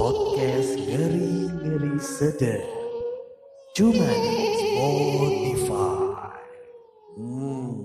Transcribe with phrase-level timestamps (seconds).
[0.00, 2.64] Podcast ngeri-ngeri sedap.
[3.76, 6.40] Cuma di Spotify.
[7.20, 7.84] Hmm.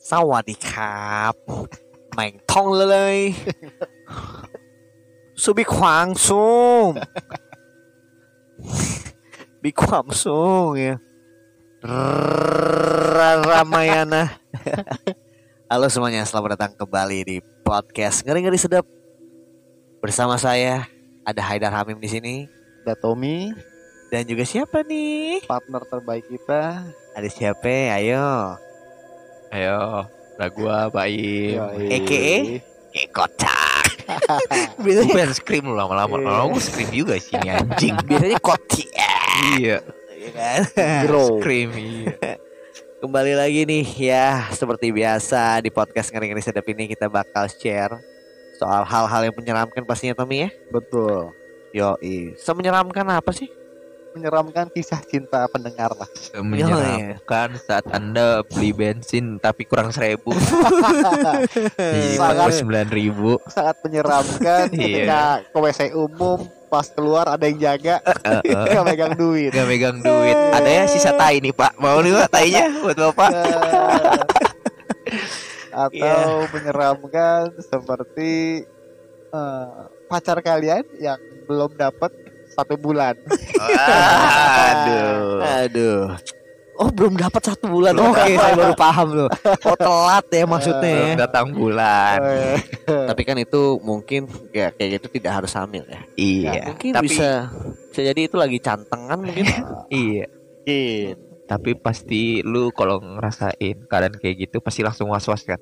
[0.00, 0.40] s วั
[2.18, 3.30] 明通啦你，
[5.38, 6.98] 是咪狂送？
[9.62, 10.98] 咪狂送 ya.
[13.46, 14.34] Ramayana.
[15.70, 18.82] Halo semuanya, selamat datang kembali di podcast ngeri-ngeri sedap.
[20.02, 20.90] Bersama saya
[21.22, 22.50] ada Haidar Hamim di sini,
[22.82, 23.54] ada Tommy,
[24.10, 25.46] dan juga siapa nih?
[25.46, 26.82] Partner terbaik kita.
[27.14, 27.94] Ada siapa?
[27.94, 28.58] Ayo.
[29.54, 31.58] Ayo lah gua baik.
[31.58, 31.86] Yoi.
[31.98, 32.36] EKE?
[33.12, 33.84] Kocak.
[34.80, 36.16] Gue pengen scream lu lama-lama.
[36.16, 36.24] Iya.
[36.24, 37.94] Lama gue scream juga sih ini anjing.
[38.08, 38.88] Biasanya kocak.
[39.60, 39.78] iya,
[40.16, 40.60] ya kan?
[41.04, 41.38] Grow.
[41.38, 42.40] scream iya.
[42.98, 47.94] Kembali lagi nih ya seperti biasa di podcast ngeri-ngeri sedap ini kita bakal share
[48.58, 50.50] soal hal-hal yang menyeramkan pastinya Tommy ya.
[50.72, 51.30] Betul.
[51.70, 51.94] Yo,
[52.40, 53.46] semenyeramkan apa sih?
[54.10, 56.08] Menyeramkan kisah cinta pendengar lah.
[56.34, 60.32] Menyeramkan saat anda beli bensin tapi kurang seribu.
[60.32, 63.36] Jadi Sangat- empat sembilan ribu.
[63.46, 64.74] Sangat menyeramkan Iya.
[64.74, 66.38] ketika ke WC umum
[66.68, 67.96] pas keluar ada yang jaga
[68.44, 69.50] nggak megang duit.
[69.50, 70.36] Gak megang duit.
[70.52, 71.76] Ada ya sisa tai nih pak.
[71.76, 73.30] Mau nih pak tainya buat bapak.
[75.70, 76.48] Atau Iya.
[76.50, 78.64] menyeramkan seperti
[79.28, 79.68] eh,
[80.06, 82.08] pacar kalian yang belum dapat
[82.58, 83.14] satu bulan.
[84.66, 85.38] Aduh.
[85.38, 86.02] Aduh.
[86.78, 87.90] Oh belum dapat satu bulan.
[87.98, 89.30] Oke, saya baru paham loh.
[89.66, 90.86] Oh telat ya maksudnya.
[90.86, 91.02] ya.
[91.02, 92.18] Belum datang bulan.
[93.10, 96.00] Tapi kan itu mungkin ya kayak gitu tidak harus hamil ya.
[96.14, 96.62] Iya.
[96.70, 97.50] Mungkin Tapi bisa
[97.90, 99.46] bisa jadi itu lagi cantengan mungkin.
[99.90, 100.26] iya.
[100.30, 101.14] Mungkin.
[101.50, 105.58] Tapi pasti lu kalau ngerasain keadaan kayak gitu pasti langsung was-was kan?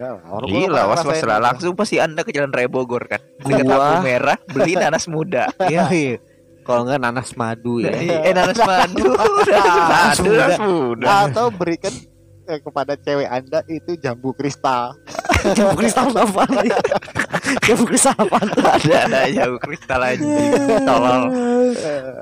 [0.00, 1.38] Ya, orang gua Gila, was-was ngerasain lah.
[1.44, 3.20] Langsung pasti anda ke Jalan Raya Bogor kan?
[3.44, 5.52] Dekat Gua- lampu merah, beli nanas muda.
[5.68, 6.16] Iya, iya.
[6.64, 7.92] Kalau enggak nanas madu ya.
[7.92, 9.12] eh nanas madu,
[9.52, 11.06] nanas madu, nanas muda.
[11.28, 11.92] atau berikan
[12.46, 14.96] eh, kepada cewek anda itu jambu kristal
[15.56, 16.44] Jambu kristal apa?
[17.64, 18.44] Jambu kristal apa?
[18.76, 20.24] Ada ada jauh kristal aja.
[20.84, 21.22] Tolol.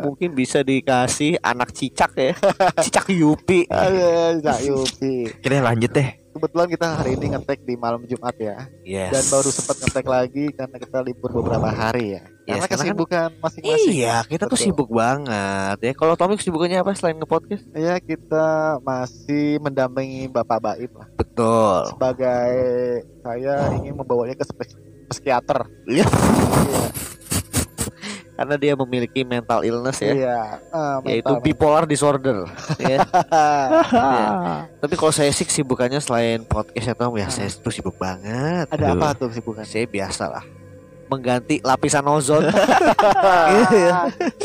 [0.07, 2.33] Mungkin bisa dikasih anak cicak ya.
[2.79, 3.67] Cicak Yupi.
[3.67, 5.35] Aduh, Cak Yupi.
[5.43, 6.09] Kita lanjut deh.
[6.39, 9.11] Kebetulan kita hari ini ngetek di malam Jumat ya Yes.
[9.11, 13.29] dan baru sempat ngetek lagi karena kita libur beberapa hari ya Yes, karena kan- kesibukan
[13.39, 14.65] masing-masing Iya, kita tuh Betul.
[14.65, 15.93] sibuk banget ya.
[15.93, 17.61] Kalau Tommy kesibukannya apa selain nge-podcast?
[17.75, 18.47] ya kita
[18.81, 21.93] masih mendampingi Bapak Baim lah Betul.
[21.93, 22.55] sebagai
[23.21, 24.49] saya ingin membawanya ke
[25.09, 26.09] psikiater Iya.
[26.09, 26.83] Iya,
[28.39, 30.13] Karena dia memiliki mental illness ya.
[30.15, 30.39] iya
[30.71, 32.47] Ah, Yaitu mental- bipolar disorder.
[32.79, 32.87] ya.
[32.87, 32.99] Iya.
[34.81, 38.71] Tapi kalau saya sih kesibukannya selain podcast ya Tom ya, saya tuh sibuk banget.
[38.71, 38.97] ada Aduh.
[38.97, 40.45] apa tuh kesibukan Saya biasa lah
[41.09, 42.45] mengganti lapisan ozon.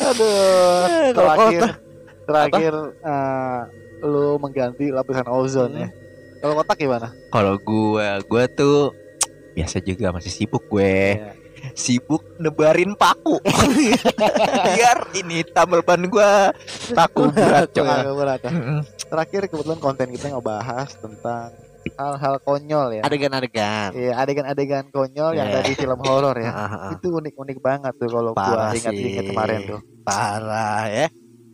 [0.02, 0.80] aduh
[1.12, 1.80] Kalau terakhir kotak-
[2.24, 3.60] terakhir eh,
[4.02, 5.82] lu mengganti lapisan ozon Hmm.
[5.82, 5.90] ya
[6.40, 8.92] kalau kotak gimana Kalau gua, gua tuh
[9.54, 11.16] biasa juga masih sibuk gue.
[11.16, 11.32] Iya.
[11.74, 13.42] Sibuk nebarin paku.
[14.78, 16.54] Biar ini tambal ban gua
[16.94, 17.70] paku berat.
[17.74, 18.52] Coba berat ya.
[19.10, 21.50] Terakhir kebetulan konten kita ngebahas tentang
[21.98, 23.02] hal-hal konyol ya.
[23.04, 23.90] Adegan-adegan.
[23.92, 25.60] Iya, adegan-adegan konyol yang Iya.
[25.60, 26.52] ada di film horor ya.
[26.96, 29.80] Itu unik-unik banget tuh kalau gua ingat-ingat kemarin tuh.
[30.06, 31.08] Parah ya.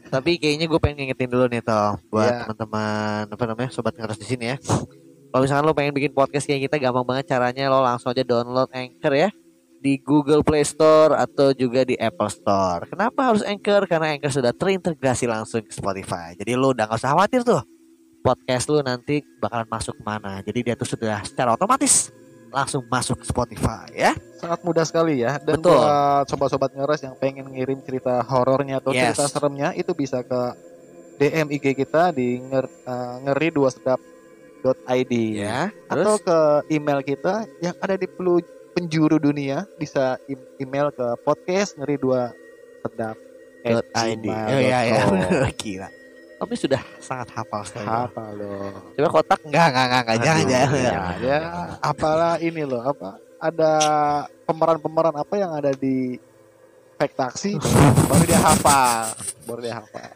[0.09, 2.39] Tapi kayaknya gue pengen ngingetin dulu nih toh buat Iya.
[2.43, 4.57] teman-teman apa namanya sobat ngeres di sini ya.
[5.29, 8.73] Kalau misalkan lo pengen bikin podcast kayak kita gampang banget caranya lo langsung aja download
[8.73, 9.29] Anchor ya
[9.79, 12.83] di Google Play Store atau juga di Apple Store.
[12.85, 13.87] Kenapa harus Anchor?
[13.87, 16.35] Karena Anchor sudah terintegrasi langsung ke Spotify.
[16.35, 17.63] Jadi lo udah gak usah khawatir tuh
[18.19, 20.43] podcast lu nanti bakalan masuk ke mana.
[20.43, 22.11] Jadi dia tuh sudah secara otomatis
[22.49, 24.11] langsung masuk ke Spotify ya.
[24.35, 25.39] Sangat mudah sekali ya.
[25.39, 25.79] Dan Betul.
[25.79, 29.15] buat sobat-sobat ngeres yang pengen ngirim cerita horornya atau Yes.
[29.15, 30.41] cerita seremnya itu bisa ke
[31.19, 35.71] DM IG kita di nger, eh, ngeri dua sedap.id Ya.
[35.87, 36.37] atau ke
[36.67, 38.43] email kita yang ada di pelu-
[38.79, 40.15] penjuru dunia bisa
[40.55, 42.31] email ke podcast ngeri dua
[42.79, 43.19] sedap
[43.59, 44.31] dot ID.
[44.31, 45.03] Oh, iya ya.
[45.59, 45.91] Gila.
[46.39, 47.83] Tommy sudah sangat hafal sekali.
[47.83, 50.79] apa loh Coba kotak enggak enggak enggak, enggak jangan jangan.
[50.79, 51.39] ya, ya
[51.83, 53.73] apalah ini loh apa ada
[54.47, 56.15] pemeran-pemeran apa yang ada di
[56.95, 57.59] fake taksi
[58.07, 59.11] baru dia hafal
[59.43, 60.11] baru dia hafal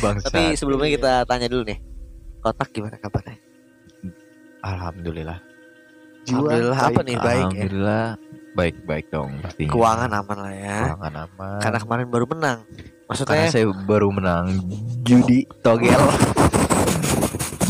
[0.00, 0.32] Bangsa.
[0.32, 1.76] Tapi sebelumnya kita tanya dulu nih.
[2.40, 3.36] Kotak gimana kabarnya?
[4.60, 5.40] alhamdulillah
[6.30, 7.06] jiwa Alhamdulillah apa baik.
[7.06, 7.42] nih baik ya.
[7.42, 8.06] Alhamdulillah
[8.50, 9.70] baik-baik dong pastinya.
[9.74, 10.78] Keuangan aman lah ya.
[10.86, 11.58] Keuangan aman.
[11.62, 12.58] Karena kemarin baru menang.
[12.70, 14.46] Karena Maksudnya saya baru menang
[15.02, 15.98] judi togel.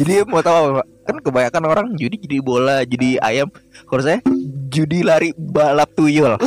[0.01, 0.71] Jadi mau tahu apa?
[0.81, 0.87] Pak?
[1.05, 3.53] Kan kebanyakan orang judi jadi bola, jadi ayam.
[3.85, 4.25] Kalau saya
[4.73, 6.41] judi lari balap tuyul.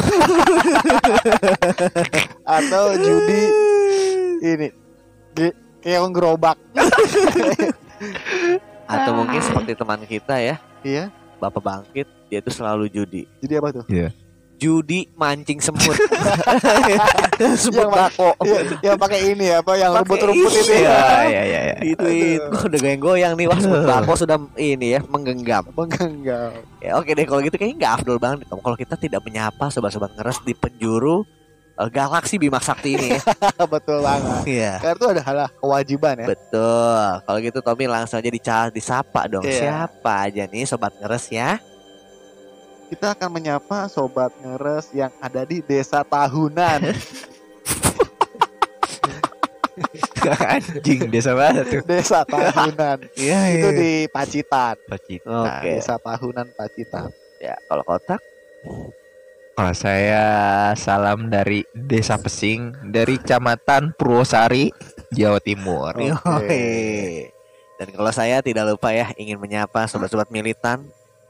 [2.57, 3.44] atau judi
[4.42, 4.74] ini
[5.83, 6.56] keong gerobak
[8.94, 11.07] Atau mungkin seperti teman kita ya, iya
[11.44, 13.28] Bapak Bangkit, dia itu selalu judi.
[13.44, 13.86] jadi apa tuh
[14.63, 15.81] Judi mancing semut.
[17.60, 18.30] semut Yang bako.
[18.48, 21.28] Iya, yang pakai ini apa yang rumput-rumput itu ya.
[21.28, 21.78] ya ya ya ya.
[21.92, 25.68] Itu itu udah goyang-goyang nih wah semut bako sudah ini ya menggenggam.
[25.75, 28.48] menggenggam Ya oke deh kalau gitu kayaknya nggak afdol banget.
[28.48, 31.28] Kalau kita tidak menyapa sobat-sobat ngeres di penjuru
[31.75, 33.21] eh, galaksi Bima Sakti ini ya.
[33.73, 34.73] betul banget Iya.
[34.79, 37.01] karena itu adalah kewajiban ya Betul.
[37.21, 39.41] Kalau gitu Tommy langsung aja dica disapa dong.
[39.41, 39.59] Iya.
[39.89, 41.57] Siapa aja nih sobat ngeres ya?
[42.83, 46.93] kita akan menyapa sobat ngeres yang ada di desa tahunan
[50.23, 51.81] Anjing desa mana tuh?
[51.83, 55.41] desa tahunan Iya itu di Pacitan Pacitan.
[55.41, 55.65] Oke.
[55.67, 57.09] desa tahunan Pacitan
[57.41, 58.21] Ya kalau kotak
[59.53, 60.23] Kalau saya
[60.73, 64.73] salam dari Desa Pesing dari Kecamatan Purwosari,
[65.09, 65.94] Jawa Timur.
[65.94, 66.09] Oke.
[66.09, 67.29] Yoi.
[67.77, 70.81] Dan kalau saya tidak lupa ya ingin menyapa sobat-sobat militan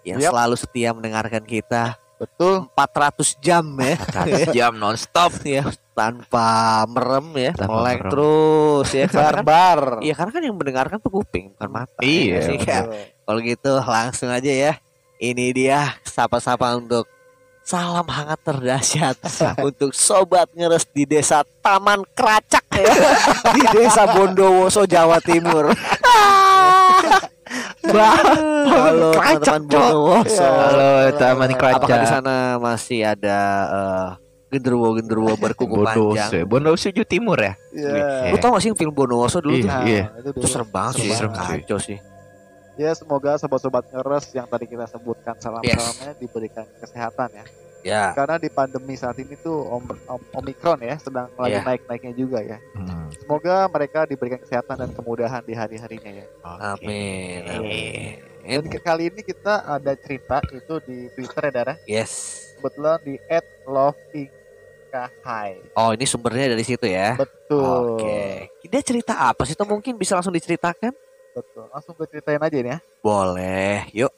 [0.03, 0.31] yang Yap.
[0.31, 3.95] selalu setia mendengarkan kita betul 400 jam ya.
[3.99, 5.35] 100 jam nonstop.
[5.43, 6.47] ya tanpa
[6.87, 8.11] merem ya, Tanpa melek merem.
[8.11, 11.99] terus ya kan, barbar Iya karena kan yang mendengarkan tuh kuping bukan mata.
[11.99, 12.57] Iya, ya sih?
[12.57, 12.71] betul.
[12.71, 12.81] Ya,
[13.19, 14.73] Kalau gitu langsung aja ya.
[15.19, 17.07] Ini dia sapa-sapa untuk
[17.63, 19.15] salam hangat terdahsyat
[19.67, 22.91] untuk sobat ngeres di desa Taman Keracak ya
[23.55, 25.71] di desa Bondowoso Jawa Timur.
[27.83, 30.43] Halo Keracak, teman-teman Bondowoso.
[30.43, 32.07] Halo Taman Apakah di Keracak.
[32.07, 33.39] sana masih ada
[33.69, 34.07] eh,
[34.51, 36.19] genderuwo-genderuwo berkuku Bondowoso.
[36.19, 36.43] panjang?
[36.43, 37.53] Bondowoso Jawa Timur ya?
[37.71, 38.31] Iya.
[38.31, 39.69] Lu tau gak sih film Bondowoso dulu tuh?
[39.69, 40.03] Iya.
[40.19, 40.31] Iya.
[40.35, 41.97] itu serem banget sih, Serem kacau sih.
[42.73, 45.43] Ya semoga sobat-sobat ngeres yang tadi kita sebutkan Yes.
[45.45, 47.45] salam-salamnya diberikan kesehatan ya.
[47.83, 51.67] Ya, Karena di pandemi saat ini tuh om- om- Omikron ya sedang lagi Iya.
[51.67, 52.55] naik-naiknya juga ya.
[52.73, 53.11] Hmm.
[53.11, 56.25] Semoga mereka diberikan kesehatan dan kemudahan di hari-harinya ya.
[56.47, 57.43] amin.
[57.43, 58.23] Amin.
[58.41, 61.75] Dan kali ini kita ada cerita itu di Twitter ya Dara.
[61.83, 62.11] Yes.
[62.55, 63.19] Kebetulan di
[63.67, 65.51] @lovingkahai.
[65.75, 67.19] Oh, ini sumbernya dari situ ya.
[67.19, 67.99] Betul.
[67.99, 68.47] Oke.
[68.63, 69.53] Dia cerita apa sih?
[69.53, 70.95] Itu mungkin bisa langsung diceritakan?
[71.33, 71.65] Betul.
[71.73, 72.79] Langsung gue ceritain aja ini ya.
[73.01, 73.89] Boleh.
[73.93, 74.13] Yuk.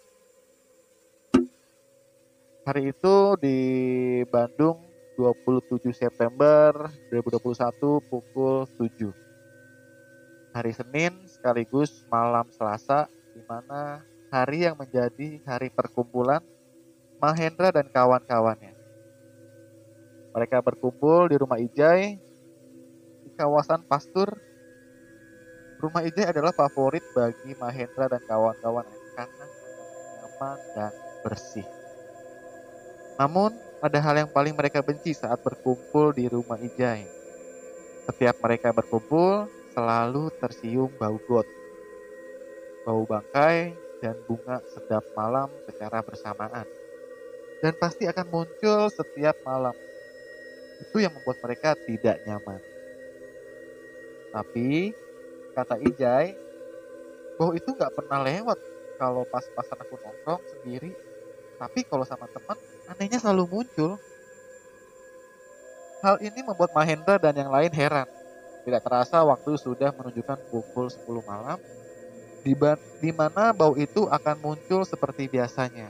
[2.65, 3.59] Hari itu di
[4.27, 4.81] Bandung
[5.15, 9.13] 27 September 2021 pukul 7.
[10.55, 16.43] Hari Senin sekaligus malam Selasa di mana hari yang menjadi hari perkumpulan
[17.19, 18.75] Mahendra dan kawan-kawannya.
[20.35, 22.19] Mereka berkumpul di rumah Ijai
[23.23, 24.35] di kawasan Pastur.
[25.75, 29.45] Rumah Ijai adalah favorit bagi Mahendra dan kawan-kawan karena
[30.15, 31.67] nyaman dan bersih.
[33.19, 33.51] Namun,
[33.83, 37.07] ada hal yang paling mereka benci saat berkumpul di rumah Ijai.
[38.07, 41.47] Setiap mereka berkumpul, selalu tersium bau got,
[42.87, 46.67] bau bangkai, dan bunga sedap malam secara bersamaan.
[47.59, 49.75] Dan pasti akan muncul setiap malam.
[50.79, 52.61] Itu yang membuat mereka tidak nyaman.
[54.35, 54.91] Tapi,
[55.55, 56.35] kata Ijai,
[57.39, 58.59] bau itu nggak pernah lewat
[58.99, 60.91] kalau pas-pasan aku nongkrong sendiri.
[61.55, 62.59] Tapi kalau sama teman,
[62.91, 63.95] anehnya selalu muncul.
[66.03, 68.05] Hal ini membuat Mahendra dan yang lain heran.
[68.67, 71.57] Tidak terasa waktu sudah menunjukkan pukul 10 malam,
[72.99, 75.89] di mana bau itu akan muncul seperti biasanya.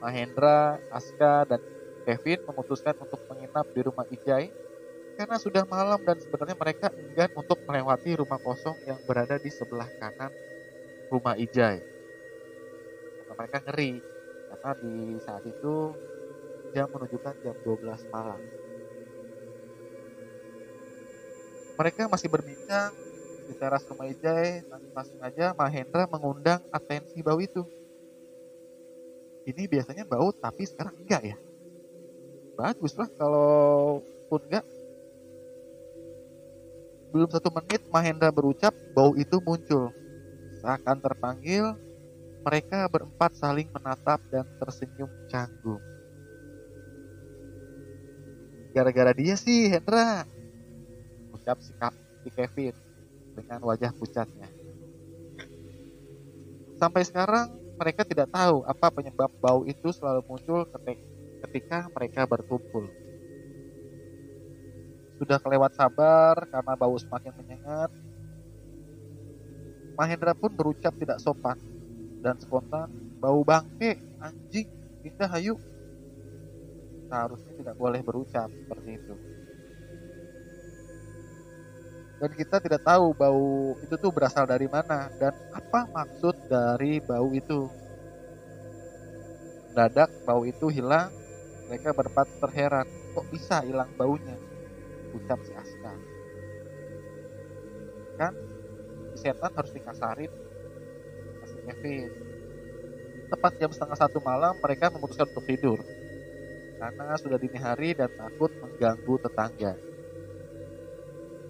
[0.00, 1.60] Mahendra, Aska, dan
[2.04, 4.48] Kevin memutuskan untuk menginap di rumah Ijai
[5.20, 9.84] karena sudah malam dan sebenarnya mereka enggan untuk melewati rumah kosong yang berada di sebelah
[10.00, 10.32] kanan
[11.12, 11.76] rumah Ijai.
[13.20, 14.00] Karena mereka ngeri
[14.48, 15.92] karena di saat itu
[16.72, 18.40] jam menunjukkan jam 12 malam.
[21.76, 22.96] Mereka masih berbincang
[23.44, 24.64] di teras rumah Ijai
[24.96, 27.60] langsung aja Mahendra mengundang atensi bau itu.
[29.44, 31.36] Ini biasanya bau tapi sekarang enggak ya.
[32.56, 34.00] Bagus lah kalau
[34.32, 34.79] pun enggak.
[37.10, 39.90] Belum satu menit Mahendra berucap bau itu muncul.
[40.62, 41.74] Seakan terpanggil,
[42.46, 45.82] mereka berempat saling menatap dan tersenyum canggung.
[48.74, 50.26] Gara-gara dia sih Hendra,
[51.34, 52.74] ucap si, Ka- si Kevin
[53.34, 54.48] dengan wajah pucatnya.
[56.80, 61.04] Sampai sekarang mereka tidak tahu apa penyebab bau itu selalu muncul ketik-
[61.44, 62.88] ketika mereka berkumpul.
[65.20, 67.92] Sudah kelewat sabar karena bau semakin menyengat.
[69.98, 71.58] Mahendra pun berucap tidak sopan
[72.24, 72.88] dan spontan,
[73.20, 74.68] bau bangke, anjing,
[75.04, 75.60] pindah hayu.
[77.10, 79.14] Seharusnya tidak boleh berucap seperti itu.
[82.20, 87.32] Dan kita tidak tahu bau itu tuh berasal dari mana dan apa maksud dari bau
[87.32, 87.72] itu.
[89.76, 91.14] Dadak bau itu hilang,
[91.70, 92.90] mereka berempat terheran.
[93.14, 94.39] Kok bisa hilang baunya?
[95.14, 95.92] Ucap si Aska.
[98.18, 98.32] Kan
[99.14, 100.30] si setan harus dikasarin.
[101.40, 102.10] Kasih Kevin.
[103.30, 105.78] Tepat jam setengah satu malam mereka memutuskan untuk tidur.
[106.80, 109.74] Karena sudah dini hari dan takut mengganggu tetangga.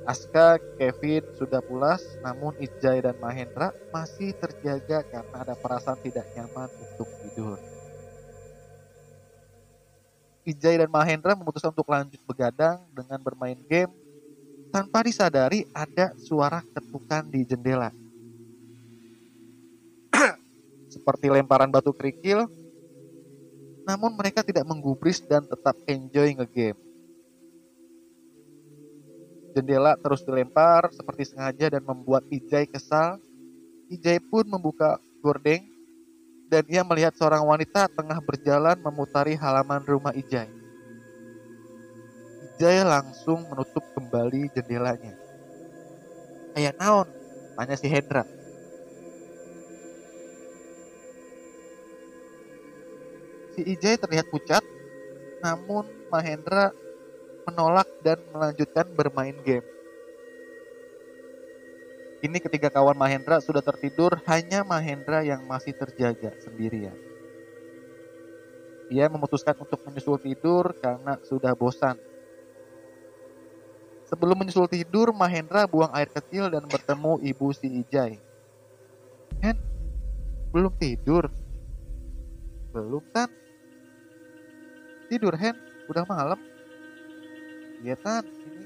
[0.09, 6.67] Aska, Kevin sudah pulas, namun Ijai dan Mahendra masih terjaga karena ada perasaan tidak nyaman
[6.83, 7.70] untuk tidur.
[10.50, 13.95] Ijai dan Mahendra memutuskan untuk lanjut begadang dengan bermain game
[14.75, 17.95] tanpa disadari ada suara ketukan di jendela.
[20.95, 22.50] Seperti lemparan batu kerikil,
[23.87, 26.78] namun mereka tidak menggubris dan tetap enjoy ngegame.
[29.50, 33.19] Jendela terus dilempar seperti sengaja dan membuat Ijai kesal.
[33.90, 35.70] Ijai pun membuka gordeng
[36.50, 40.50] dan ia melihat seorang wanita tengah berjalan memutari halaman rumah Ijai.
[42.59, 45.14] Ijai langsung menutup kembali jendelanya.
[46.59, 47.07] Ayah naon?
[47.54, 48.26] Tanya si Hendra.
[53.54, 54.66] Si Ijai terlihat pucat,
[55.47, 56.75] namun Mahendra
[57.47, 59.64] menolak dan melanjutkan bermain game.
[62.21, 66.93] Ini ketiga kawan Mahendra sudah tertidur, hanya Mahendra yang masih terjaga sendirian.
[68.93, 71.97] Ia memutuskan untuk menyusul tidur karena sudah bosan.
[74.05, 78.19] Sebelum menyusul tidur, Mahendra buang air kecil dan bertemu ibu si Ijai.
[79.41, 79.57] Hen,
[80.53, 81.31] belum tidur?
[82.75, 83.33] Belum kan?
[85.09, 85.57] Tidur Hen,
[85.89, 86.39] udah malam.
[87.81, 88.65] Iya Tan, ini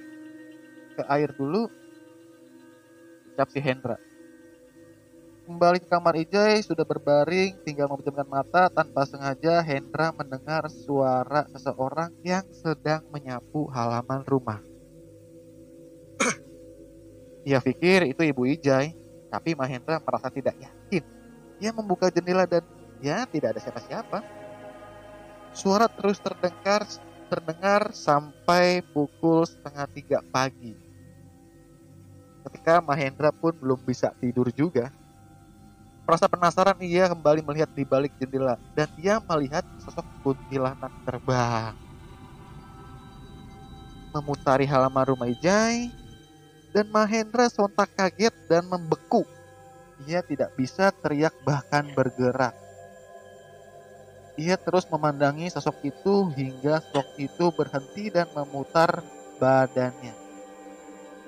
[0.99, 1.83] ke air dulu.
[3.34, 3.98] Ucap si Hendra.
[5.42, 12.14] Kembali ke kamar Ijai, sudah berbaring, tinggal memejamkan mata tanpa sengaja Hendra mendengar suara seseorang
[12.22, 14.62] yang sedang menyapu halaman rumah.
[17.50, 18.94] Ia pikir itu ibu Ijai,
[19.26, 21.02] tapi Mahendra merasa tidak yakin.
[21.58, 22.62] Ia membuka jendela dan
[23.02, 24.22] ya tidak ada siapa-siapa.
[25.50, 26.86] Suara terus terdengar
[27.26, 30.83] terdengar sampai pukul setengah tiga pagi.
[32.64, 34.88] Ketika Mahendra pun belum bisa tidur juga.
[36.09, 41.76] Merasa penasaran ia kembali melihat di balik jendela dan ia melihat sosok kuntilanak terbang.
[44.16, 45.92] Memutari halaman rumah Ijai
[46.73, 49.28] dan Mahendra sontak kaget dan membeku.
[50.09, 52.56] Ia tidak bisa teriak bahkan bergerak.
[54.40, 59.04] Ia terus memandangi sosok itu hingga sosok itu berhenti dan memutar
[59.37, 60.16] badannya.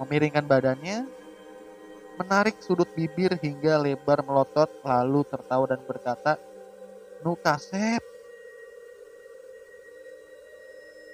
[0.00, 1.15] Memiringkan badannya,
[2.16, 6.40] menarik sudut bibir hingga lebar melotot lalu tertawa dan berkata,
[7.24, 8.00] Nu kasep.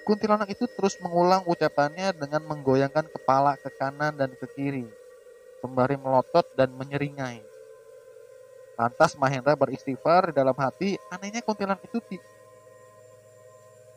[0.03, 4.83] Kuntilanak itu terus mengulang ucapannya dengan menggoyangkan kepala ke kanan dan ke kiri,
[5.63, 7.39] sembari melotot dan menyeringai.
[8.75, 12.03] Lantas Mahendra beristighfar dalam hati, anehnya kuntilanak itu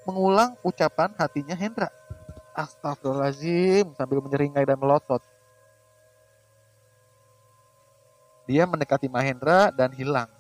[0.07, 1.91] mengulang ucapan hatinya Hendra.
[2.55, 5.21] Astagfirullahaladzim sambil menyeringai dan melotot.
[8.47, 10.31] Dia mendekati Mahendra dan hilang.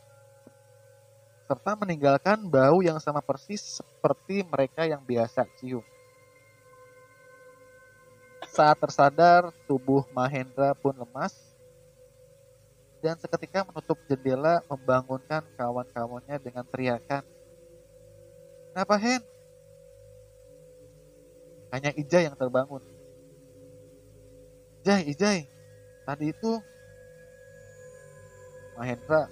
[1.47, 5.83] Serta meninggalkan bau yang sama persis seperti mereka yang biasa cium.
[8.47, 11.35] Saat tersadar, tubuh Mahendra pun lemas
[13.03, 17.23] dan seketika menutup jendela membangunkan kawan-kawannya dengan teriakan.
[18.73, 19.23] Kenapa Hen?
[21.71, 22.83] Hanya Ijai yang terbangun.
[24.83, 25.41] Ijai, Ijai,
[26.07, 26.59] tadi itu
[28.77, 29.27] Mahendra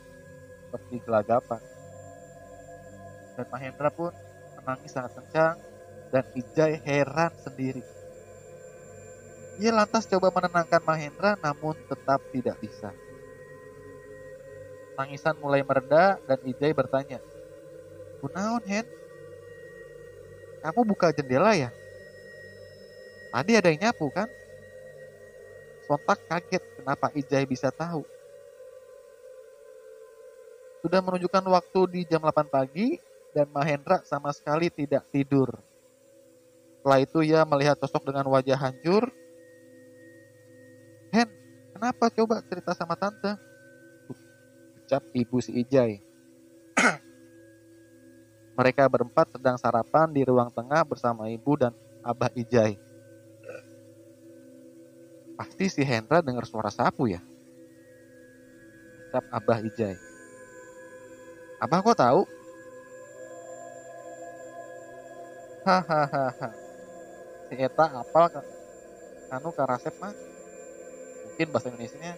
[0.65, 1.63] seperti gelagapan.
[3.37, 4.11] Dan Mahendra pun
[4.59, 5.57] menangis sangat kencang
[6.09, 7.85] dan Ijai heran sendiri.
[9.63, 12.91] Ia lantas coba menenangkan Mahendra namun tetap tidak bisa.
[14.95, 17.19] Tangisan mulai mereda dan Ijai bertanya,
[18.23, 18.87] Kunaon Hen?
[20.63, 21.69] Kamu buka jendela ya?
[23.35, 24.31] Tadi ada yang nyapu kan?
[25.85, 28.14] Sontak kaget kenapa Ijai bisa tahu.
[30.85, 33.01] Sudah menunjukkan waktu di jam 8 pagi
[33.33, 35.49] dan Mahendra sama sekali tidak tidur.
[36.77, 39.09] Setelah itu ia melihat sosok dengan wajah hancur.
[41.09, 41.25] Hen,
[41.73, 43.33] kenapa coba cerita sama tante?
[44.85, 46.05] Ucap ibu si Ijai.
[48.61, 51.73] Mereka berempat sedang sarapan di ruang tengah bersama ibu dan
[52.05, 52.77] abah Ijai.
[55.41, 57.25] Pasti si Hendra dengar suara sapu ya.
[59.09, 60.14] Ucap abah Ijai.
[61.63, 62.21] Abah kok tahu?
[65.65, 66.53] Hahaha.
[67.49, 68.43] Si Eta apal ka,
[69.33, 70.13] anu karasep mah.
[71.25, 72.15] Mungkin bahasa Indonesia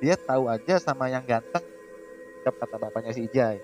[0.00, 1.62] dia tahu aja sama yang ganteng.
[2.40, 3.60] Kata bapaknya si Ijai.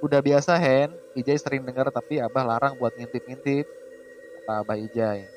[0.00, 3.68] Udah biasa Hen, Ijai sering dengar tapi Abah larang buat ngintip-ngintip.
[4.40, 5.28] Kata Abah Ijai.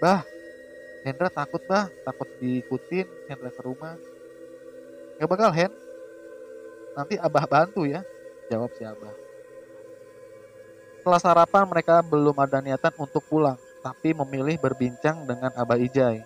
[0.00, 0.24] Bah,
[1.04, 4.00] Hendra takut bah, takut diikutin Hendra ke rumah.
[5.20, 5.72] Gak bakal Hen,
[6.94, 8.02] nanti Abah bantu ya,
[8.48, 9.14] jawab si Abah.
[10.98, 16.24] Setelah sarapan mereka belum ada niatan untuk pulang, tapi memilih berbincang dengan Abah Ijai.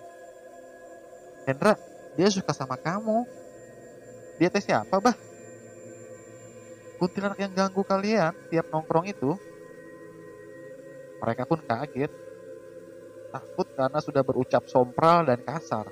[1.43, 1.75] Hendra,
[2.15, 3.27] dia suka sama kamu.
[4.39, 5.17] Dia teh siapa bah?
[6.95, 9.35] Kuntilanak yang ganggu kalian tiap nongkrong itu.
[11.19, 12.11] Mereka pun kaget.
[13.29, 15.91] Takut karena sudah berucap sompral dan kasar.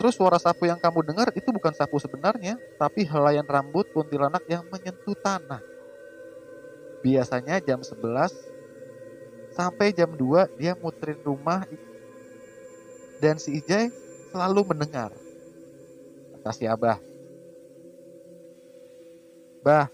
[0.00, 4.64] Terus suara sapu yang kamu dengar itu bukan sapu sebenarnya, tapi helaian rambut kuntilanak yang
[4.72, 5.60] menyentuh tanah.
[7.04, 8.32] Biasanya jam 11
[9.50, 11.66] sampai jam 2 dia muterin rumah
[13.20, 13.92] dan si Ijai
[14.32, 15.12] selalu mendengar.
[16.34, 16.98] Kata si Abah.
[19.62, 19.92] Bah,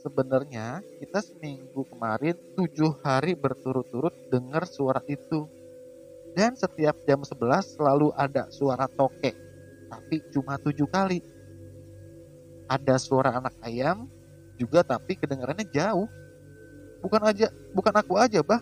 [0.00, 5.50] sebenarnya kita seminggu kemarin tujuh hari berturut-turut dengar suara itu.
[6.36, 9.32] Dan setiap jam 11 selalu ada suara tokek,
[9.88, 11.24] tapi cuma tujuh kali.
[12.68, 14.04] Ada suara anak ayam
[14.60, 16.04] juga tapi kedengarannya jauh.
[17.00, 18.60] Bukan aja, bukan aku aja, bah.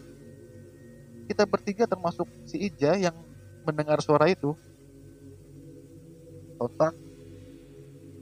[1.27, 3.17] Kita bertiga termasuk si Ija yang
[3.67, 4.55] mendengar suara itu.
[6.63, 6.95] Otak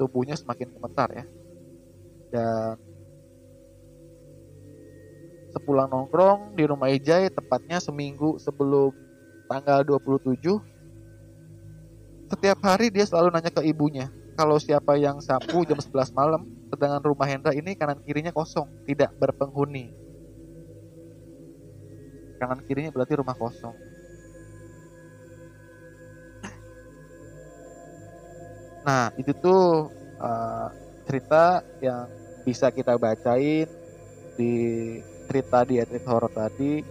[0.01, 1.25] tubuhnya semakin gemetar ya.
[2.33, 2.81] Dan
[5.53, 9.12] sepulang nongkrong di rumah Ijai tepatnya seminggu sebelum
[9.53, 10.41] tanggal 27
[12.33, 17.05] setiap hari dia selalu nanya ke ibunya kalau siapa yang sapu jam 11 malam sedangkan
[17.05, 19.93] rumah Hendra ini kanan kirinya kosong tidak berpenghuni.
[22.41, 23.77] Kanan kirinya berarti rumah kosong.
[28.89, 30.69] Nah itu tuh uh,
[31.05, 32.09] cerita yang
[32.43, 33.69] bisa kita bacain
[34.35, 34.53] di
[35.29, 35.77] cerita di
[36.09, 36.83] Horror tadi.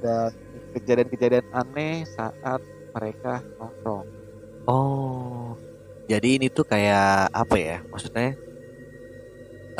[0.00, 0.32] Dan
[0.74, 2.60] kejadian-kejadian aneh saat
[2.94, 3.28] mereka
[3.58, 4.06] nongkrong.
[4.68, 5.42] Oh,
[6.10, 7.00] jadi ini tuh kayak
[7.40, 7.72] apa ya?
[7.90, 8.24] Maksudnya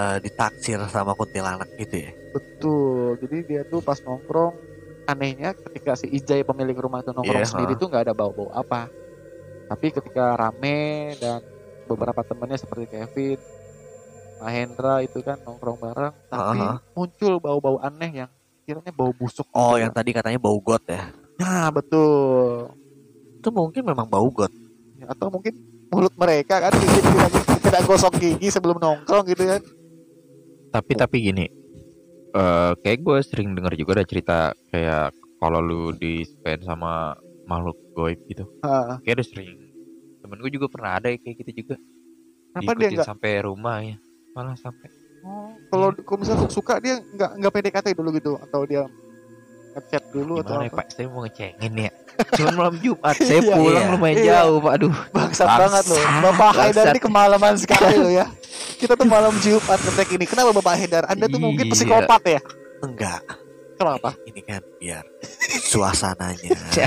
[0.00, 2.10] eh, ditaksir sama kuntilanak gitu ya?
[2.34, 3.18] Betul.
[3.22, 4.54] Jadi dia tuh pas nongkrong
[5.10, 7.80] anehnya ketika si Ijai pemilik rumah itu nongkrong Iya, sendiri ha.
[7.80, 8.76] tuh nggak ada bau-bau apa.
[9.70, 10.70] Tapi ketika rame
[11.22, 11.40] dan
[11.88, 13.38] beberapa temannya seperti Kevin,
[14.40, 16.84] Mahendra itu kan nongkrong bareng, tapi Ha, ha.
[16.96, 18.32] muncul bau-bau aneh yang
[18.70, 19.46] kiranya bau busuk.
[19.50, 19.82] Oh, gitu.
[19.82, 21.10] yang tadi katanya bau got ya?
[21.42, 22.70] Nah, betul.
[23.42, 24.52] Itu mungkin memang bau got.
[25.00, 25.56] atau mungkin
[25.88, 27.32] mulut mereka kan tidak,
[27.64, 29.64] tidak gosok gigi sebelum nongkrong gitu kan
[30.70, 31.48] Tapi tapi gini,
[32.36, 34.36] eh kayak gue sering denger juga ada cerita
[34.68, 37.16] kayak kalau lu di spend sama
[37.48, 38.44] makhluk goib gitu.
[38.60, 39.56] Ah, Kayak ada sering.
[40.20, 41.80] Temen gue juga pernah ada kayak gitu juga.
[42.52, 43.96] kenapa dia sampai rumah ya.
[44.36, 44.99] Malah sampai.
[45.22, 48.82] Oh, kalau kalau misalnya suka dia nggak nggak PDKT dulu gitu atau dia
[49.70, 50.86] ngechat dulu atau Gimana ya apa Pak?
[50.90, 51.90] Saya mau ngecengin ya.
[52.34, 54.26] Cuman malam Jumat saya Iya, pulang iya, lumayan iya.
[54.36, 54.72] jauh Pak.
[54.76, 54.92] Aduh.
[55.08, 55.60] bangsat Bangsat.
[55.62, 58.26] banget loh Bapak Haidar ini kemalaman sekali loh ya
[58.76, 61.72] kita tuh malam Jumat ngetek ini kenapa Bapak Haidar Anda tuh mungkin Iya.
[61.72, 62.40] psikopat ya
[62.80, 63.22] Enggak.
[63.74, 65.04] kenapa Ini kan biar
[65.62, 66.50] suasananya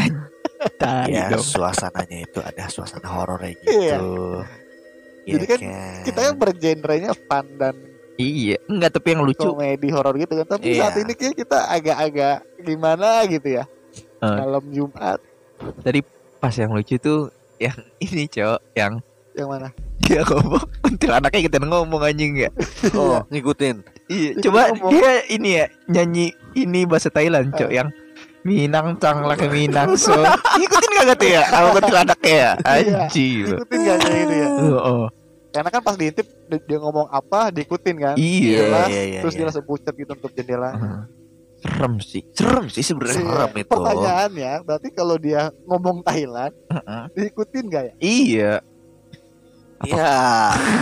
[1.07, 1.41] ya dong.
[1.41, 3.71] suasananya itu ada suasana horor kayak gitu.
[3.79, 3.97] Iya.
[5.23, 5.59] Iya Jadi kan
[6.03, 7.75] kita kan bergenrenya fun dan
[8.15, 8.57] Iya.
[8.65, 9.41] Enggak tapi yang lucu.
[9.43, 10.85] komedi horor gitu kan tapi Iya.
[10.85, 13.63] saat ini kayak kita agak-agak gimana gitu ya
[14.19, 14.35] Eh.
[14.37, 15.19] malam Jumat
[15.79, 15.99] Tadi
[16.37, 17.73] pas yang lucu tuh yang
[18.05, 18.93] ini cowok yang
[19.33, 22.51] yang mana dia ngomong kuntilanaknya kita ngomong anjing ya.
[22.93, 23.81] Oh, ngikutin.
[24.05, 24.91] Iya, coba ngomong.
[24.91, 27.87] dia ini ya nyanyi ini bahasa Thailand, cok yang
[28.43, 30.11] Minang cang laki Minang so.
[30.59, 31.47] Ikutin gak tuh ya?
[31.47, 32.51] Sama kuntilanaknya ya?
[32.59, 32.99] Iya.
[32.99, 33.47] Anjir.
[33.55, 35.05] ikutin gak kayak gitu ya Oh, oh.
[35.49, 36.27] karena kan pas diintip
[36.59, 38.57] dia ngomong apa diikutin kan Iya.
[38.59, 39.39] Jelas, iya, iya, terus iya.
[39.39, 41.01] dia langsung pucat gitu untuk jendela Heeh.
[41.59, 43.27] serem sih serem sih sebenarnya Iya.
[43.27, 43.71] Serem itu.
[43.71, 47.03] Pertanyaannya, berarti kalau dia ngomong Thailand, Heeh.
[47.13, 47.93] diikutin gak ya?
[47.99, 48.53] iya
[49.83, 50.15] Iya,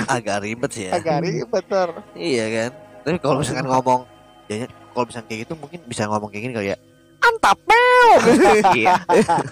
[0.05, 0.93] agak ribet sih ya.
[0.93, 1.89] Agak ribet ter.
[2.13, 2.71] Iya kan.
[3.01, 4.05] Tapi kalau misalkan ngomong,
[4.45, 6.77] ya kalau misalkan kayak gitu mungkin bisa ngomong kayak gini kali ya.
[7.21, 8.10] Antapel.
[8.77, 8.97] iya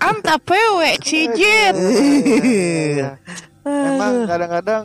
[0.01, 3.17] anta pewe cijin Iya.
[3.65, 4.83] Emang kadang-kadang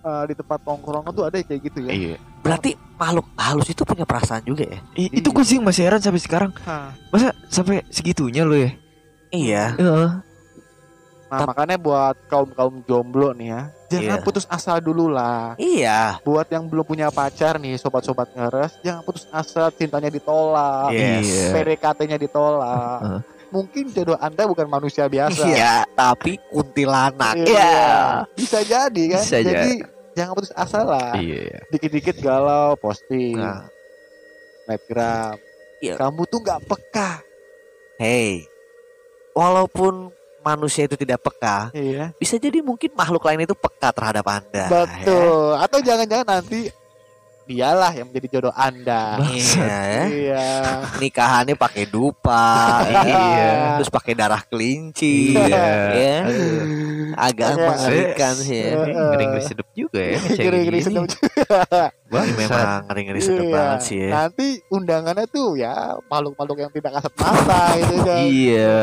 [0.00, 1.90] eh, di tempat tongkrongan tuh ada kayak gitu ya.
[1.90, 4.78] iya Berarti makhluk halus itu punya perasaan juga ya?
[4.94, 6.94] I- itu gue sih masih heran sampai sekarang Hah.
[7.08, 8.70] masa sampai segitunya lo ya
[9.28, 9.64] Iya.
[9.76, 10.08] Heeh.
[11.28, 14.24] Nah makanya buat kaum kaum jomblo nih ya, jangan Iya.
[14.24, 15.52] putus asa dulu lah.
[15.60, 16.16] Iya.
[16.24, 21.28] Buat yang belum punya pacar nih, sobat-sobat ngeres, jangan putus asa, cintanya ditolak, Yes.
[21.28, 21.48] Iya.
[21.52, 23.00] PDKT-nya ditolak.
[23.04, 23.20] Heeh.
[23.48, 25.40] Mungkin jodoh anda bukan manusia biasa.
[25.42, 27.34] Iya, tapi kuntilanak.
[27.38, 27.80] Iya.
[28.36, 29.22] Bisa jadi kan.
[29.24, 29.70] Bisa jadi
[30.12, 31.16] jangan putus asa lah.
[31.16, 33.64] iya Dikit-dikit galau, posting, Nah,
[34.64, 35.36] snapgram.
[35.80, 35.94] Iya.
[35.96, 37.10] Kamu tuh nggak peka.
[37.96, 38.46] hey,
[39.32, 42.14] walaupun manusia itu tidak peka, Iya.
[42.14, 44.64] bisa jadi mungkin makhluk lain itu peka terhadap anda.
[44.64, 44.68] ya.
[44.70, 45.56] Betul.
[45.56, 46.70] Atau jangan-jangan nanti
[47.48, 49.16] dialah yang menjadi jodoh anda.
[49.24, 49.64] Iya.
[49.64, 50.02] ya.
[50.04, 50.46] Iya.
[51.00, 53.80] Nikahannya pakai dupa, Iya.
[53.80, 55.66] terus pakai darah kelinci, Iya.
[55.96, 56.16] ya.
[57.16, 57.64] Agak Iya.
[57.64, 58.72] mengerikan sih ya.
[58.84, 59.40] Iya.
[59.40, 61.04] sedep juga ya kayak Ngeri-ngeri sedap
[62.07, 62.36] Ini Bangsat.
[62.38, 63.52] memang ngeri-ngeri sedap Iya.
[63.52, 64.10] banget sih ya.
[64.10, 68.18] Nanti undangannya tuh ya makhluk-makhluk yang tidak kasat mata gitu kan.
[68.24, 68.76] iya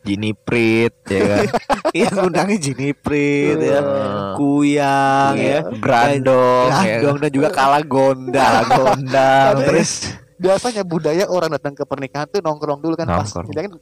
[0.00, 1.44] Jini Prit ya kan
[1.94, 4.32] Iya undangnya Jiniprit ya, Heeh.
[4.34, 8.64] Kuyang ya, Grandong ya Gandong dan juga Kala Gondang.
[8.66, 13.46] gondang terus biasanya budaya orang datang ke pernikahan tuh nongkrong dulu kan pas Nongkrong.
[13.46, 13.72] kita kan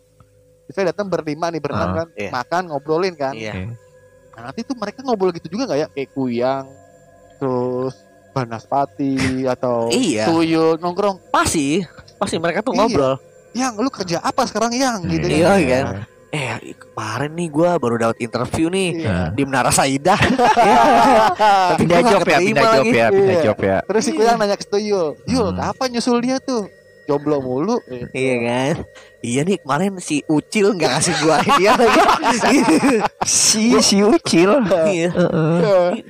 [0.64, 2.31] kita datang berlima nih berenam Ah, kan iya.
[2.31, 3.73] makan ngobrolin kan Iya.
[4.33, 6.66] nah, nanti tuh mereka ngobrol gitu juga nggak ya kayak kuyang
[7.37, 7.95] terus
[8.33, 9.14] banaspati
[9.45, 10.27] atau Iya.
[10.27, 11.85] tuyul nongkrong Pasti,
[12.16, 12.81] pasti mereka tuh Iya.
[12.83, 13.14] ngobrol.
[13.53, 15.85] yang lu kerja apa sekarang yang gitu Iya, kan kan.
[16.33, 19.16] Eh kemarin nih gua baru dapat interview nih Iya.
[19.31, 20.16] di Menara Saidah.
[21.68, 23.45] Tapi pindah gua job ya pindah job ya pindah Iya.
[23.45, 25.59] job ya terus si kuyang nanya ke tuyul yul Hmm.
[25.59, 26.64] kapan nyusul dia tuh
[27.03, 27.77] jomblo mulu
[28.11, 28.75] Iya kan?
[29.21, 32.01] Iya nih kemarin si Ucil nggak kasih gua hadiah lagi.
[33.29, 34.51] si si ucil
[34.88, 35.11] Iya.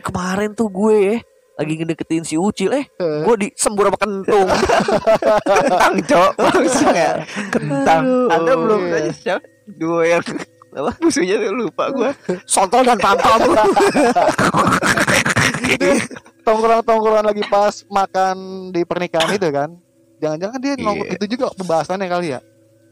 [0.00, 1.16] Kemarin tuh gue ya
[1.52, 2.72] lagi ngedeketin si Ucil.
[2.72, 3.20] Eh eh.
[3.22, 4.48] gue disembur sama kentung.
[5.62, 6.32] Kentang cok.
[6.38, 7.12] Langsung ya
[7.48, 8.02] kentang.
[8.28, 8.80] ada belum?
[8.88, 9.44] Tanya siapa?
[9.68, 10.22] Dua yang
[10.78, 10.90] apa?
[10.98, 12.10] Musuhnya tuh lupa gua.
[12.44, 13.38] Sontol dan pam-pam
[15.62, 15.90] itu
[16.46, 18.36] tongkrongan-tongkrongan lagi pas makan
[18.70, 19.70] di pernikahan itu kan.
[20.18, 21.14] Jangan-jangan dia ngomong Iya.
[21.18, 22.40] itu juga pembahasannya kali ya?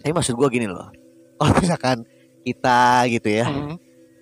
[0.03, 0.91] Tapi maksud gue gini loh.
[1.37, 1.97] Kalau misalkan
[2.41, 3.77] kita gitu ya Hmm.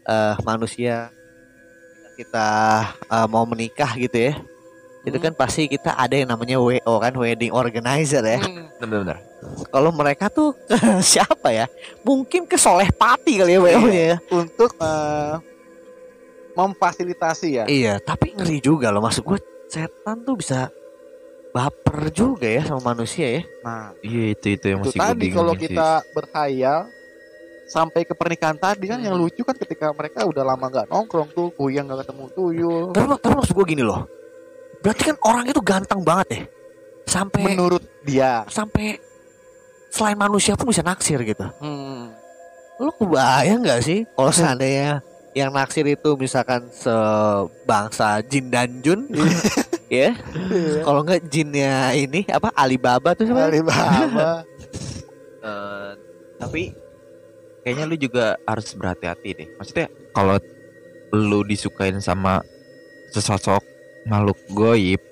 [0.05, 1.11] eh, manusia
[2.19, 2.49] kita
[3.07, 4.35] eh, mau menikah gitu ya
[5.07, 5.31] itu Hmm.
[5.31, 8.43] kan pasti kita ada yang namanya WO kan wedding organizer ya.
[8.43, 8.67] Hmm.
[8.77, 9.23] benar-benar
[9.71, 10.51] kalau mereka tuh
[11.01, 11.67] siapa ya?
[12.03, 14.17] Mungkin ke Soleh Pati kali ya WO nya ya.
[14.29, 15.35] Untuk eh,
[16.53, 17.65] memfasilitasi ya.
[17.65, 19.01] Iya tapi ngeri juga loh.
[19.01, 19.39] Maksud gue
[19.71, 20.69] setan tuh bisa
[21.49, 23.43] baper juga ya sama manusia ya.
[23.63, 23.95] Nah.
[24.03, 25.63] Iya itu itu yang itu masih tadi kalau sih.
[25.65, 26.79] kita berkhayal
[27.69, 31.53] sampai ke pernikahan tadi kan yang lucu kan ketika mereka udah lama nggak nongkrong tuh
[31.53, 32.85] kuyang nggak ketemu tuyul.
[32.97, 34.09] Tapi, tapi maksud gue gini loh.
[34.81, 36.43] Berarti kan orang itu ganteng banget ya?
[37.09, 38.45] Sampai menurut dia.
[38.49, 39.01] sampai
[39.89, 41.45] selain manusia pun bisa naksir gitu.
[41.61, 42.13] Hmm.
[42.81, 45.05] Lo kebayang nggak sih kalau seandainya
[45.37, 49.05] yang naksir itu misalkan sebangsa jin dan jun?
[49.89, 50.13] Ya.
[50.85, 53.49] Kalau nggak jinnya ini apa Alibaba tuh siapa?
[53.49, 54.45] Alibaba.
[55.39, 55.91] Eh,
[56.35, 56.75] tapi
[57.69, 59.49] kayaknya lu juga harus berhati-hati deh.
[59.61, 60.41] Maksudnya kalau
[61.13, 62.41] lu disukain sama
[63.13, 63.61] sesosok
[64.09, 65.05] makhluk goib,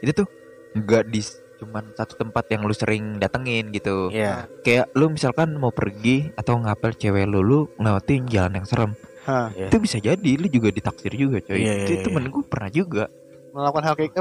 [0.00, 0.24] itu tuh
[0.72, 1.20] nggak di
[1.60, 4.08] cuman satu tempat yang lu sering datengin gitu.
[4.08, 4.48] Iya.
[4.64, 8.96] Kayak lu misalkan mau pergi atau ngapel cewek lu, lu ngelewatin jalan yang serem.
[9.28, 9.52] Hah.
[9.52, 9.68] Iya.
[9.68, 11.60] Itu bisa jadi lu juga ditaksir juga coy.
[11.60, 13.04] Iya, itu iya, temen gue pernah juga
[13.52, 14.12] melakukan hal kayak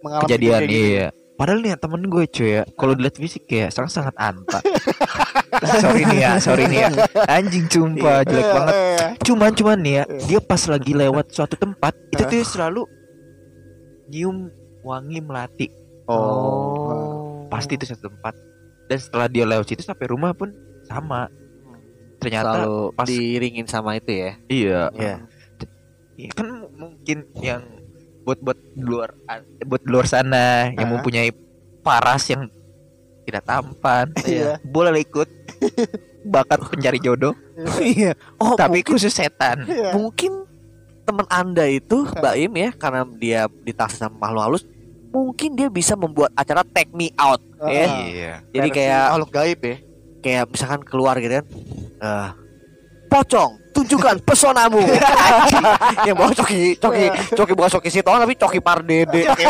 [0.00, 1.25] mengalami kejadian kayak gitu.
[1.36, 1.38] Iya.
[1.38, 4.58] Padahal nih ya, temen gue cuy ya, kalau dilihat fisik kayak sangat sangat anta.
[5.84, 6.90] sorry nih ya, sorry nih ya.
[7.28, 8.74] Anjing sumpah jelek Iya, banget.
[8.74, 9.06] iya.
[9.20, 10.24] Cuman cuman nih ya, Iya.
[10.26, 12.82] dia pas lagi lewat suatu tempat, itu tuh selalu
[14.08, 14.48] nyium
[14.80, 15.68] wangi melati.
[16.08, 18.32] oh Pasti itu satu tempat.
[18.86, 21.28] Dan setelah dia lewat situ sampai rumah pun sama.
[22.16, 24.30] Ternyata Selalu pas diringin sama itu ya.
[24.48, 25.14] iya, Iya.
[26.16, 27.60] Iya, kan mungkin yang
[28.26, 29.14] buat buat luar
[29.62, 30.94] buat luar sana yang Hah?
[30.98, 31.30] mempunyai
[31.80, 32.50] paras yang
[33.22, 34.58] tidak tampan Iya.
[34.60, 35.28] boleh ikut
[36.26, 37.32] bakat pencari jodoh
[37.78, 38.18] Iya.
[38.36, 39.94] Oh, tapi mungkin, khusus setan Iya.
[39.94, 40.42] mungkin
[41.06, 44.62] teman Anda itu Mbak Im ya karena dia ditaksir sama makhluk halus
[45.06, 47.86] mungkin dia bisa membuat acara take me out Ah, ya.
[48.04, 48.32] Iya.
[48.52, 49.76] Jadi kayak makhluk gaib ya.
[50.18, 51.46] kayak misalkan keluar gitu kan.
[51.96, 52.28] Eh,
[53.06, 54.80] pocong, tunjukkan pesonamu.
[56.08, 59.20] yang bawa coki, coki, coki bukan coki Sitongan tapi coki Pardede.
[59.28, 59.44] Coki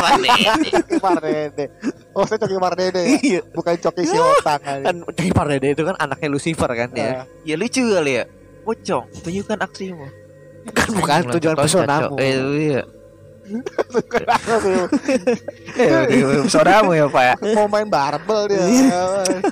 [0.99, 1.65] Pardede.
[2.11, 3.17] Oh, saya Coki Pardede ya.
[3.23, 3.41] Iya.
[3.55, 4.83] Bukan Coki Siotang aja.
[4.83, 7.23] Kan coki Pardede itu kan anaknya Lucifer kan ya.
[7.47, 8.25] Ya lucu kali ya.
[8.67, 10.07] Pocong, tunjukkan aksimu.
[10.75, 12.19] Kan bukan tujuan pesonamu.
[12.19, 12.35] Eh,
[12.75, 12.83] iya.
[15.77, 17.45] Eh, pesonamu ya, Pak.
[17.53, 18.65] Mau main barbel dia.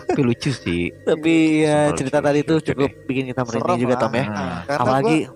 [0.09, 0.88] Tapi lucu sih.
[1.04, 3.94] Tapi ya cerita tadi tuh lucu cukup bikin kita merinding juga.
[3.96, 4.24] Tom ya.
[4.24, 5.28] Nah, Apalagi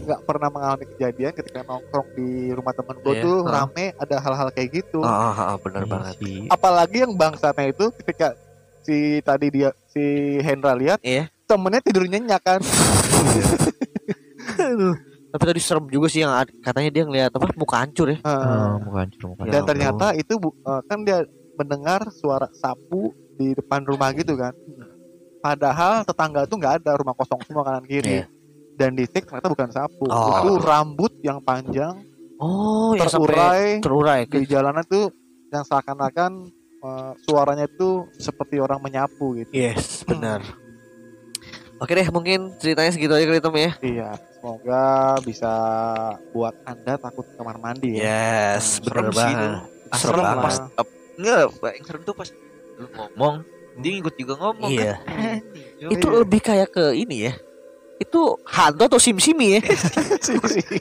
[0.00, 3.52] nggak pernah mengalami kejadian ketika nongkrong di rumah temen gue Iya, tuh ah.
[3.62, 4.98] rame ada hal-hal kayak gitu.
[5.04, 6.14] Ah, bener iya banget.
[6.18, 6.38] sih.
[6.48, 8.32] Apalagi yang bangsatnya itu ketika
[8.80, 10.02] si tadi dia si
[10.40, 11.28] Hendra lihat Iya.
[11.44, 12.60] temennya tidur nyenyak kan.
[15.30, 18.18] Tapi tadi serem juga sih yang katanya dia ngeliat apa muka hancur ya.
[18.20, 19.44] Oh, bukan cuma bukan.
[19.46, 21.22] Ya Dan ternyata itu bu- eh, kan dia
[21.54, 24.50] mendengar suara sapu di depan rumah gitu kan.
[25.38, 28.20] Padahal tetangga tuh nggak ada rumah kosong semua kanan kiri.
[28.20, 28.24] Iya.
[28.74, 30.28] Dan dicek ternyata bukan sapu, Oh.
[30.34, 32.00] itu rambut yang panjang
[32.36, 34.20] Oh, yang sampai terurai terurai.
[34.24, 35.12] di jalanan tuh
[35.48, 36.48] yang seakan-akan
[36.80, 39.52] eh, suaranya itu seperti orang menyapu gitu.
[39.52, 40.40] Yes, benar.
[41.80, 43.72] Oke deh, mungkin ceritanya segitu aja kali Tom ya.
[43.80, 44.84] Iya, semoga
[45.20, 45.52] bisa
[46.30, 48.04] buat anda takut ke kamar mandi ya.
[48.54, 49.40] Yes, Serem bener sih banget.
[49.40, 49.56] dulu.
[49.90, 50.44] Serem Serem banget.
[50.44, 50.56] pas
[51.16, 52.28] enggak, Pak, yang serem tuh pas
[52.76, 53.34] lu ngomong,
[53.76, 54.94] dia ikut juga ngomong Iya.
[54.98, 55.88] kan.
[55.94, 57.34] Itu lebih kayak ke ini ya.
[58.00, 59.60] Itu hantu atau sim-simi ya?
[60.24, 60.80] Simi-simi.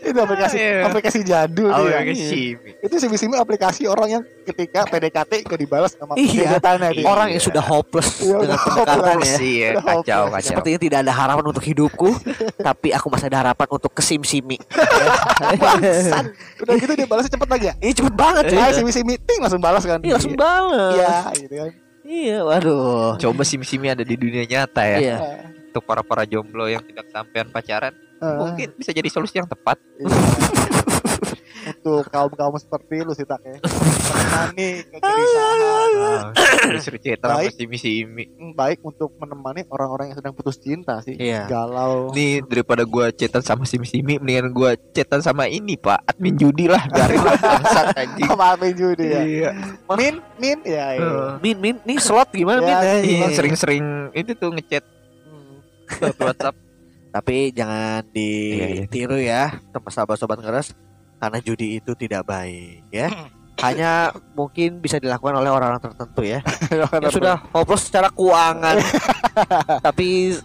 [0.00, 0.88] itu aplikasi Iya.
[0.88, 2.56] aplikasi jadul Oh, ya, sih.
[2.80, 6.56] Itu simi-simi aplikasi orang yang ketika PDKT gak dibalas sama Iya.
[6.56, 7.04] gebetannya dia.
[7.04, 9.70] Orang yang sudah hopeless Iya, dengan pendekatan ya.
[9.76, 10.40] Kacau, kacau.
[10.40, 12.08] Sepertinya tidak ada harapan untuk hidupku,
[12.66, 14.56] tapi aku masih ada harapan untuk ke sim-simi.
[15.60, 16.32] Bangsat.
[16.64, 17.74] Udah gitu dia balasnya cepet lagi ya.
[17.76, 18.74] Ini cepet banget Ah, ya.
[18.74, 20.00] simi-simi ting langsung balas kan.
[20.00, 20.92] Iya langsung banget.
[20.96, 21.70] Iya, gitu kan.
[22.06, 23.18] Iya, waduh.
[23.18, 24.98] Coba sim-simi ada di dunia nyata ya.
[24.98, 25.16] Iya.
[25.76, 29.76] Untuk para-para jomblo yang tidak sampean pacaran, Ah, mungkin bisa jadi solusi yang tepat.
[29.92, 30.08] iya.
[31.66, 33.60] Untuk kaum-kaum seperti lu sih tak ya.
[33.60, 35.88] Menemani kegelisahan.
[35.92, 36.22] Nah,
[36.80, 37.52] sama Baik.
[37.52, 38.24] simi-simi.
[38.32, 41.12] Hmm, Baik untuk menemani orang-orang yang sedang putus cinta sih.
[41.12, 41.44] Iya.
[41.44, 42.14] Galau.
[42.14, 46.80] Nih daripada gua chatan sama simi-simi, mendingan gua chatan sama ini pak, admin judi lah,
[46.88, 48.28] biarin lah bangsat anjing.
[48.32, 49.20] Maafin judi ya.
[49.20, 49.50] Iya.
[49.92, 50.86] Min, min ya.
[50.94, 51.04] iya.
[51.04, 51.30] Heeh.
[51.42, 52.72] Min, min, nih slot gimana min?
[52.72, 53.36] Ya, Eh, Iya, iya.
[53.36, 53.84] sering-sering
[54.14, 54.86] itu tuh ngechat
[55.86, 56.02] Hmm.
[56.02, 56.56] lewat WhatsApp.
[57.08, 58.84] Tapi jangan Iya, iya.
[58.84, 60.76] ditiru ya, teman sahabat-sobat ngeres,
[61.16, 63.08] karena judi itu tidak baik ya.
[63.56, 66.44] Hanya mungkin bisa dilakukan oleh orang-orang tertentu ya,
[66.76, 68.76] yang sudah hopeless secara keuangan.
[69.86, 70.36] Tapi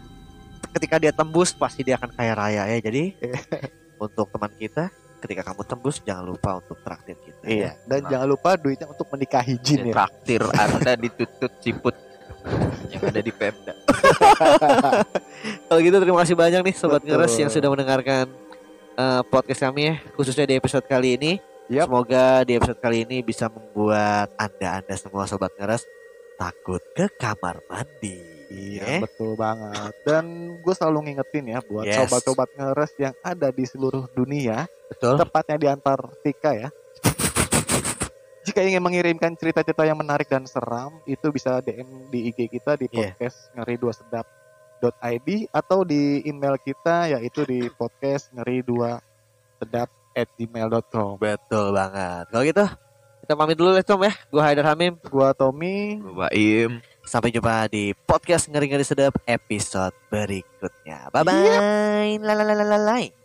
[0.71, 2.79] ketika dia tembus pasti dia akan kaya raya ya.
[2.79, 3.19] Jadi
[4.07, 4.87] untuk teman kita,
[5.19, 7.43] ketika kamu tembus jangan lupa untuk traktir kita.
[7.43, 7.51] ya.
[7.51, 9.93] Iya, dan jangan lupa duitnya untuk menikahi jin ya.
[9.93, 11.95] Traktir anda ditutut siput
[12.87, 13.75] yang ada di Pemda.
[15.81, 17.09] Kalau gitu terima kasih banyak nih sobat Betul.
[17.17, 18.29] ngeres yang sudah mendengarkan
[18.93, 21.41] eh, podcast kami ya, khususnya di episode kali ini.
[21.73, 21.89] Yap.
[21.89, 25.81] Semoga di episode kali ini bisa membuat anda-anda semua sobat ngeres
[26.37, 28.13] takut ke kamar mandi.
[28.53, 29.01] Iya, Eh?
[29.01, 29.89] betul banget.
[30.05, 30.25] Dan
[30.61, 31.97] gue selalu ngingetin ya buat Yes.
[31.97, 35.17] sobat-sobat ngeres yang ada di seluruh dunia, Betul.
[35.17, 36.69] tepatnya di Antartika ya.
[38.45, 42.85] Jika ingin mengirimkan cerita-cerita yang menarik dan seram, itu bisa DM di IG kita di
[42.85, 43.17] Iya.
[43.17, 44.29] podcast ngeri dua sedap
[44.89, 48.97] id atau di email kita yaitu di podcast ngeri dua
[49.61, 52.25] sedap at gmail.com Betul banget.
[52.33, 52.65] Kalau gitu
[53.21, 54.13] kita pamit dulu ya Tom ya.
[54.33, 54.97] Gue Haidar Hamim.
[55.07, 56.81] Gua Tommy Baim.
[57.05, 61.07] Sampai jumpa di podcast ngeri-ngeri sedap episode berikutnya.
[61.13, 62.17] Bye bye.
[62.17, 63.20] Lalalala.